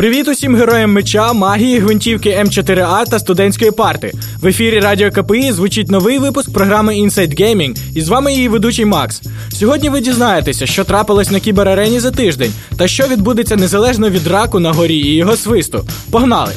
Привіт 0.00 0.28
усім 0.28 0.56
героям 0.56 0.92
меча, 0.92 1.32
магії, 1.32 1.78
гвинтівки 1.78 2.30
М4А 2.30 3.10
та 3.10 3.18
студентської 3.18 3.70
парти. 3.70 4.12
В 4.40 4.46
ефірі 4.46 4.80
Радіо 4.80 5.10
КПІ 5.10 5.52
звучить 5.52 5.90
новий 5.90 6.18
випуск 6.18 6.52
програми 6.52 6.94
Inside 6.94 7.40
Gaming, 7.40 7.78
і 7.94 8.00
з 8.00 8.08
вами 8.08 8.32
її 8.32 8.48
ведучий 8.48 8.84
Макс. 8.84 9.22
Сьогодні 9.52 9.88
ви 9.88 10.00
дізнаєтеся, 10.00 10.66
що 10.66 10.84
трапилось 10.84 11.30
на 11.30 11.40
кіберарені 11.40 12.00
за 12.00 12.10
тиждень, 12.10 12.52
та 12.76 12.88
що 12.88 13.06
відбудеться 13.06 13.56
незалежно 13.56 14.10
від 14.10 14.26
раку 14.26 14.60
на 14.60 14.72
горі 14.72 14.96
і 14.96 15.14
його 15.14 15.36
свисту. 15.36 15.86
Погнали! 16.10 16.52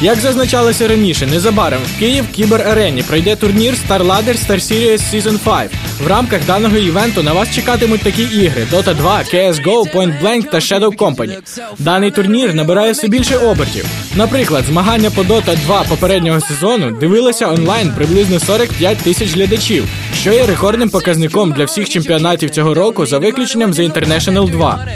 Як 0.00 0.18
зазначалося 0.18 0.88
раніше, 0.88 1.26
незабаром 1.26 1.80
в 1.96 1.98
Київ 1.98 2.24
Кібер-арені 2.38 3.02
пройде 3.02 3.36
турнір 3.36 3.74
Star 3.88 4.06
Ladder 4.06 4.48
Star 4.48 4.60
Series 4.60 5.00
Season 5.14 5.38
5. 5.38 5.70
В 6.02 6.06
рамках 6.06 6.46
даного 6.46 6.76
івенту 6.76 7.22
на 7.22 7.32
вас 7.32 7.50
чекатимуть 7.50 8.00
такі 8.00 8.22
ігри: 8.22 8.66
Dota 8.72 8.96
2, 8.96 9.18
CSGO, 9.18 9.94
Point 9.94 10.22
Blank 10.22 10.50
та 10.50 10.58
Shadow 10.58 10.96
Company. 10.96 11.36
Даний 11.78 12.10
турнір 12.10 12.54
набирає 12.54 12.92
все 12.92 13.08
більше 13.08 13.36
обертів. 13.36 13.84
Наприклад, 14.16 14.64
змагання 14.64 15.10
по 15.10 15.22
Dota 15.22 15.56
2 15.56 15.82
попереднього 15.82 16.40
сезону 16.40 16.90
дивилося 16.90 17.46
онлайн 17.46 17.92
приблизно 17.96 18.40
45 18.40 18.98
тисяч 18.98 19.34
глядачів, 19.34 19.84
що 20.20 20.32
є 20.32 20.46
рекордним 20.46 20.90
показником 20.90 21.52
для 21.52 21.64
всіх 21.64 21.88
чемпіонатів 21.88 22.50
цього 22.50 22.74
року 22.74 23.06
за 23.06 23.18
виключенням 23.18 23.72
The 23.72 23.92
International 23.92 24.50
2. 24.50 24.86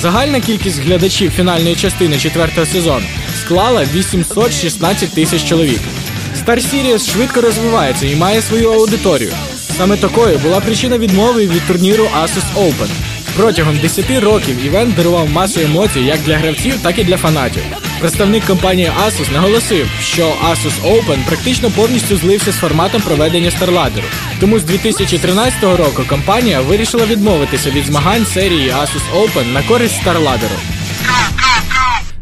Загальна 0.00 0.40
кількість 0.40 0.82
глядачів 0.82 1.30
фінальної 1.30 1.76
частини 1.76 2.18
четвертого 2.18 2.66
сезону 2.66 3.06
склала 3.44 3.84
816 3.94 5.14
тисяч 5.14 5.44
чоловік. 5.44 5.80
Star 6.46 6.56
Series 6.56 7.12
швидко 7.12 7.40
розвивається 7.40 8.06
і 8.06 8.16
має 8.16 8.42
свою 8.42 8.72
аудиторію. 8.72 9.32
Саме 9.80 9.96
такою 9.96 10.38
була 10.38 10.60
причина 10.60 10.98
відмови 10.98 11.46
від 11.46 11.66
турніру 11.66 12.04
Asus 12.04 12.54
Open. 12.56 12.88
Протягом 13.36 13.78
10 13.78 14.10
років 14.10 14.64
івент 14.64 14.94
дарував 14.94 15.30
масу 15.30 15.60
емоцій 15.60 16.00
як 16.00 16.18
для 16.20 16.36
гравців, 16.36 16.74
так 16.82 16.98
і 16.98 17.04
для 17.04 17.16
фанатів. 17.16 17.62
Представник 18.00 18.44
компанії 18.44 18.90
Asus 19.06 19.32
наголосив, 19.32 19.88
що 20.02 20.26
Asus 20.26 20.92
Open 20.92 21.26
практично 21.26 21.70
повністю 21.70 22.16
злився 22.16 22.52
з 22.52 22.56
форматом 22.56 23.02
проведення 23.02 23.50
StarLadder. 23.50 24.02
Тому 24.40 24.58
з 24.58 24.64
2013 24.64 25.62
року 25.62 26.02
компанія 26.08 26.60
вирішила 26.60 27.06
відмовитися 27.06 27.70
від 27.70 27.84
змагань 27.84 28.26
серії 28.26 28.70
Asus 28.70 29.20
Open 29.22 29.52
на 29.52 29.62
користь 29.62 30.02
StarLadder. 30.04 30.79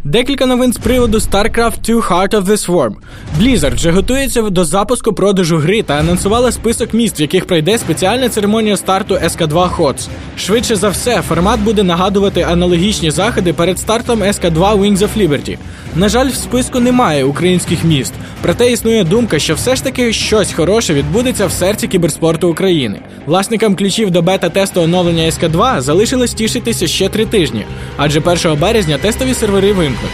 Декілька 0.08 0.46
новин 0.46 0.72
з 0.72 0.76
приводу 0.76 1.18
StarCraft 1.18 1.80
2 1.82 2.00
Heart 2.00 2.30
of 2.30 2.44
the 2.44 2.66
Swarm. 2.66 2.94
Blizzard 3.40 3.74
вже 3.74 3.90
готується 3.90 4.42
до 4.42 4.64
запуску 4.64 5.12
продажу 5.12 5.56
гри 5.56 5.82
та 5.82 5.94
анонсувала 5.94 6.52
список 6.52 6.94
міст, 6.94 7.20
в 7.20 7.22
яких 7.22 7.46
пройде 7.46 7.78
спеціальна 7.78 8.28
церемонія 8.28 8.76
старту 8.76 9.14
SK2 9.14 9.76
HOTS. 9.76 10.08
Швидше 10.36 10.76
за 10.76 10.88
все, 10.88 11.22
формат 11.22 11.60
буде 11.60 11.82
нагадувати 11.82 12.42
аналогічні 12.42 13.10
заходи 13.10 13.52
перед 13.52 13.78
стартом 13.78 14.22
SK2 14.22 14.78
Wings 14.78 14.98
of 14.98 15.08
Liberty. 15.16 15.58
На 15.98 16.08
жаль, 16.08 16.28
в 16.28 16.34
списку 16.34 16.80
немає 16.80 17.24
українських 17.24 17.84
міст, 17.84 18.12
проте 18.42 18.72
існує 18.72 19.04
думка, 19.04 19.38
що 19.38 19.54
все 19.54 19.76
ж 19.76 19.84
таки 19.84 20.12
щось 20.12 20.52
хороше 20.52 20.94
відбудеться 20.94 21.46
в 21.46 21.52
серці 21.52 21.88
кіберспорту 21.88 22.50
України. 22.50 23.00
Власникам 23.26 23.76
ключів 23.76 24.10
до 24.10 24.22
бета-тесту 24.22 24.80
оновлення 24.82 25.22
СК2 25.22 25.80
залишилось 25.80 26.34
тішитися 26.34 26.86
ще 26.86 27.08
три 27.08 27.26
тижні, 27.26 27.64
адже 27.96 28.20
1 28.20 28.58
березня 28.60 28.98
тестові 28.98 29.34
сервери 29.34 29.72
вимкнуть. 29.72 30.10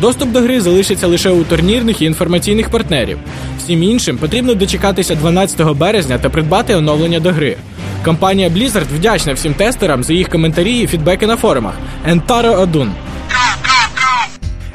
Доступ 0.00 0.32
до 0.32 0.40
гри 0.40 0.60
залишиться 0.60 1.06
лише 1.06 1.30
у 1.30 1.44
турнірних 1.44 2.02
і 2.02 2.04
інформаційних 2.04 2.70
партнерів. 2.70 3.18
Всім 3.58 3.82
іншим 3.82 4.18
потрібно 4.18 4.54
дочекатися 4.54 5.14
12 5.14 5.76
березня 5.76 6.18
та 6.18 6.28
придбати 6.30 6.74
оновлення 6.74 7.20
до 7.20 7.32
гри. 7.32 7.56
Компанія 8.04 8.48
Blizzard 8.48 8.86
вдячна 8.96 9.32
всім 9.32 9.54
тестерам 9.54 10.04
за 10.04 10.12
їх 10.12 10.28
коментарі 10.28 10.78
і 10.78 10.86
фідбеки 10.86 11.26
на 11.26 11.36
форумах. 11.36 11.74
Ентаро 12.06 12.52
Одун. 12.52 12.92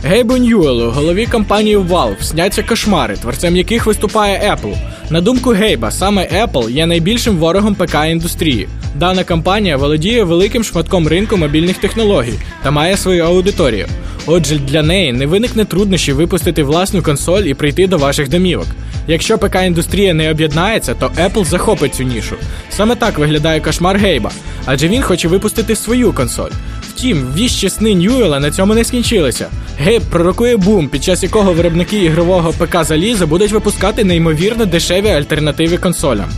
Гейбу 0.06 0.38
Ньюелу, 0.38 0.92
голові 0.92 1.26
компанії 1.26 1.78
Valve, 1.78 2.22
сняться 2.22 2.64
кошмари, 2.64 3.16
творцем 3.18 3.56
яких 3.56 3.86
виступає 3.86 4.56
Apple. 4.56 4.76
На 5.10 5.22
думку 5.22 5.50
Гейба, 5.50 5.92
саме 5.92 6.28
Apple 6.44 6.70
є 6.70 6.86
найбільшим 6.86 7.38
ворогом 7.38 7.76
ПК 7.76 7.96
індустрії. 8.08 8.68
Дана 8.96 9.24
компанія 9.24 9.78
володіє 9.78 10.24
великим 10.24 10.64
шматком 10.64 11.08
ринку 11.08 11.38
мобільних 11.38 11.78
технологій 11.78 12.40
та 12.64 12.72
має 12.72 12.98
свою 12.98 13.24
аудиторію. 13.24 13.88
Отже, 14.26 14.56
для 14.56 14.82
неї 14.82 15.14
не 15.14 15.26
виникне 15.26 15.66
труднощі 15.66 16.14
випустити 16.14 16.64
власну 16.64 17.02
консоль 17.04 17.44
і 17.44 17.54
прийти 17.54 17.88
до 17.88 17.98
ваших 17.98 18.30
домівок. 18.30 18.68
Якщо 19.08 19.38
ПК 19.38 19.56
індустрія 19.66 20.14
не 20.14 20.32
об'єднається, 20.32 20.94
то 20.94 21.08
Apple 21.08 21.46
захопить 21.46 21.96
цю 21.96 22.04
нішу. 22.04 22.36
Саме 22.70 22.96
так 22.96 23.18
виглядає 23.18 23.60
кошмар 23.62 23.98
Гейба, 23.98 24.32
адже 24.66 24.88
він 24.88 25.02
хоче 25.02 25.28
випустити 25.28 25.76
свою 25.76 26.14
консоль. 26.14 26.52
Втім, 26.96 27.34
віщі 27.36 27.70
сни 27.70 27.94
Ньюела 27.96 28.40
на 28.40 28.52
цьому 28.52 28.76
не 28.76 28.84
скінчилися. 28.84 29.50
Гейб 29.78 30.02
пророкує 30.02 30.58
бум, 30.58 30.88
під 30.88 31.04
час 31.04 31.24
якого 31.24 31.54
виробники 31.54 31.98
ігрового 31.98 32.54
ПК 32.54 32.84
заліза 32.84 33.26
будуть 33.26 33.52
випускати 33.52 34.04
неймовірно 34.04 34.66
дешеві 34.66 35.10
альтернативи 35.10 35.78
консолям. 35.78 36.30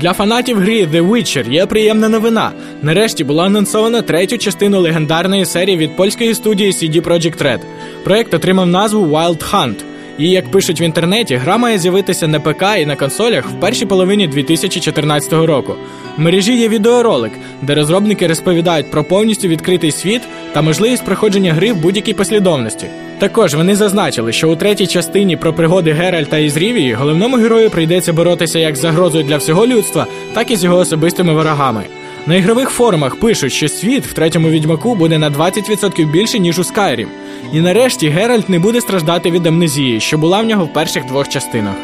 Для 0.00 0.12
фанатів 0.12 0.58
гри 0.58 0.86
The 0.86 1.08
Witcher 1.08 1.50
є 1.50 1.66
приємна 1.66 2.08
новина. 2.08 2.52
Нарешті 2.82 3.24
була 3.24 3.44
анонсована 3.44 4.02
третю 4.02 4.38
частину 4.38 4.80
легендарної 4.80 5.46
серії 5.46 5.76
від 5.76 5.96
польської 5.96 6.34
студії 6.34 6.70
CD 6.70 7.00
Projekt 7.00 7.42
Red. 7.42 7.60
Проект 8.04 8.34
отримав 8.34 8.66
назву 8.66 9.06
Wild 9.06 9.50
Hunt. 9.52 9.74
І 10.18 10.30
як 10.30 10.50
пишуть 10.50 10.80
в 10.80 10.82
інтернеті, 10.82 11.36
гра 11.36 11.58
має 11.58 11.78
з'явитися 11.78 12.28
на 12.28 12.40
ПК 12.40 12.62
і 12.78 12.86
на 12.86 12.96
консолях 12.96 13.50
в 13.50 13.60
першій 13.60 13.86
половині 13.86 14.28
2014 14.28 15.32
року. 15.32 15.74
В 16.16 16.20
мережі 16.20 16.56
є 16.56 16.68
відеоролик, 16.68 17.32
де 17.62 17.74
розробники 17.74 18.26
розповідають 18.26 18.90
про 18.90 19.04
повністю 19.04 19.48
відкритий 19.48 19.90
світ 19.90 20.22
та 20.52 20.62
можливість 20.62 21.04
проходження 21.04 21.52
гри 21.52 21.72
в 21.72 21.76
будь-якій 21.76 22.14
послідовності. 22.14 22.86
Також 23.18 23.54
вони 23.54 23.76
зазначили, 23.76 24.32
що 24.32 24.50
у 24.50 24.56
третій 24.56 24.86
частині 24.86 25.36
про 25.36 25.52
пригоди 25.52 25.92
Геральта 25.92 26.38
із 26.38 26.56
Рівії 26.56 26.92
головному 26.94 27.36
герою 27.36 27.70
прийдеться 27.70 28.12
боротися 28.12 28.58
як 28.58 28.76
з 28.76 28.80
загрозою 28.80 29.24
для 29.24 29.36
всього 29.36 29.66
людства, 29.66 30.06
так 30.34 30.50
і 30.50 30.56
з 30.56 30.64
його 30.64 30.76
особистими 30.76 31.34
ворогами. 31.34 31.84
На 32.26 32.36
ігрових 32.36 32.70
форумах 32.70 33.16
пишуть, 33.16 33.52
що 33.52 33.68
світ 33.68 34.06
в 34.06 34.12
третьому 34.12 34.48
відьмаку 34.48 34.94
буде 34.94 35.18
на 35.18 35.30
20% 35.30 36.10
більше, 36.10 36.38
ніж 36.38 36.58
у 36.58 36.62
Skyrim. 36.62 37.06
І 37.52 37.60
нарешті 37.60 38.08
Геральт 38.08 38.48
не 38.48 38.58
буде 38.58 38.80
страждати 38.80 39.30
від 39.30 39.46
амнезії, 39.46 40.00
що 40.00 40.18
була 40.18 40.40
в 40.40 40.44
нього 40.44 40.64
в 40.64 40.72
перших 40.72 41.06
двох 41.06 41.28
частинах. 41.28 41.74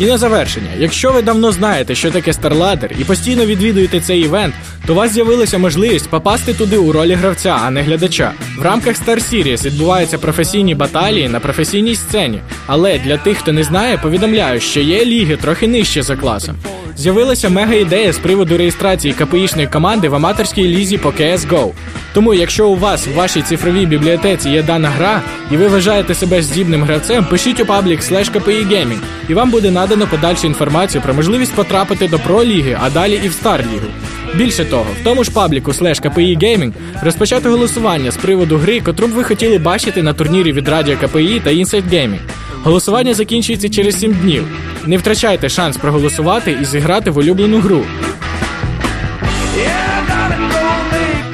І 0.00 0.06
на 0.06 0.18
завершення, 0.18 0.70
якщо 0.78 1.12
ви 1.12 1.22
давно 1.22 1.52
знаєте, 1.52 1.94
що 1.94 2.10
таке 2.10 2.30
StarLadder 2.30 3.00
і 3.00 3.04
постійно 3.04 3.46
відвідуєте 3.46 4.00
цей 4.00 4.20
івент, 4.20 4.54
то 4.86 4.92
у 4.92 4.96
вас 4.96 5.12
з'явилася 5.12 5.58
можливість 5.58 6.08
попасти 6.08 6.54
туди 6.54 6.76
у 6.76 6.92
ролі 6.92 7.14
гравця, 7.14 7.58
а 7.62 7.70
не 7.70 7.82
глядача. 7.82 8.32
В 8.58 8.62
рамках 8.62 8.96
Star 8.96 9.32
Series 9.32 9.64
відбуваються 9.64 10.18
професійні 10.18 10.74
баталії 10.74 11.28
на 11.28 11.40
професійній 11.40 11.94
сцені. 11.94 12.40
Але 12.66 12.98
для 12.98 13.16
тих, 13.16 13.38
хто 13.38 13.52
не 13.52 13.64
знає, 13.64 13.98
повідомляю, 14.02 14.60
що 14.60 14.80
є 14.80 15.04
ліги 15.04 15.36
трохи 15.36 15.68
нижче 15.68 16.02
за 16.02 16.16
класом. 16.16 16.56
З'явилася 17.00 17.48
мега 17.48 17.74
ідея 17.74 18.12
з 18.12 18.18
приводу 18.18 18.56
реєстрації 18.56 19.14
КПІшної 19.14 19.68
команди 19.68 20.08
в 20.08 20.14
аматорській 20.14 20.68
лізі 20.68 20.98
по 20.98 21.08
CSGO. 21.08 21.70
Тому, 22.12 22.34
якщо 22.34 22.68
у 22.68 22.76
вас 22.76 23.06
в 23.06 23.12
вашій 23.12 23.42
цифровій 23.42 23.86
бібліотеці 23.86 24.50
є 24.50 24.62
дана 24.62 24.88
гра, 24.88 25.22
і 25.50 25.56
ви 25.56 25.68
вважаєте 25.68 26.14
себе 26.14 26.42
здібним 26.42 26.82
гравцем, 26.82 27.24
пишіть 27.24 27.60
у 27.60 27.66
паблік 27.66 28.00
slash 28.00 28.32
KPI 28.32 28.68
Gaming, 28.68 28.98
і 29.28 29.34
вам 29.34 29.50
буде 29.50 29.70
надано 29.70 30.06
подальшу 30.06 30.46
інформацію 30.46 31.02
про 31.02 31.14
можливість 31.14 31.54
потрапити 31.54 32.08
до 32.08 32.18
Про 32.18 32.44
ліги, 32.44 32.78
а 32.82 32.90
далі 32.90 33.20
і 33.24 33.28
в 33.28 33.32
Стар 33.32 33.60
лігу. 33.60 33.86
Більше 34.34 34.64
того, 34.64 34.86
в 35.00 35.04
тому 35.04 35.24
ж 35.24 35.30
пабліку 35.30 35.70
slash 35.70 36.14
Gaming 36.16 36.72
розпочато 37.02 37.50
голосування 37.50 38.10
з 38.10 38.16
приводу 38.16 38.56
гри, 38.56 38.80
котру 38.80 39.06
б 39.06 39.10
ви 39.10 39.24
хотіли 39.24 39.58
бачити 39.58 40.02
на 40.02 40.12
турнірі 40.12 40.52
від 40.52 40.68
Радіо 40.68 40.96
КПІ 40.96 41.40
та 41.44 41.50
Inside 41.50 41.88
Gaming. 41.92 42.18
Голосування 42.62 43.14
закінчується 43.14 43.68
через 43.68 44.00
7 44.00 44.14
днів. 44.14 44.44
Не 44.86 44.96
втрачайте 44.96 45.48
шанс 45.48 45.76
проголосувати 45.76 46.58
і 46.62 46.64
зіграти 46.64 47.10
в 47.10 47.18
улюблену 47.18 47.60
гру. 47.60 47.84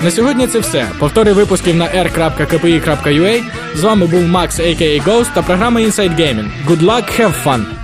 На 0.02 0.10
сьогодні 0.10 0.46
це 0.46 0.58
все. 0.58 0.86
Повтори 0.98 1.32
випусків 1.32 1.76
на 1.76 1.84
r.kpi.ua. 1.84 3.42
З 3.74 3.82
вами 3.82 4.06
був 4.06 4.22
Макс, 4.22 4.60
a.k.a. 4.60 5.02
Ghost 5.04 5.34
та 5.34 5.42
програма 5.42 5.80
Inside 5.80 6.20
Gaming. 6.20 6.48
Good 6.68 6.82
luck, 6.82 7.20
have 7.20 7.44
fun! 7.44 7.75